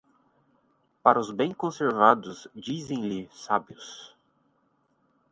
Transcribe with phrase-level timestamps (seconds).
[1.03, 4.15] Para os bem conservados dizem-lhe sábios.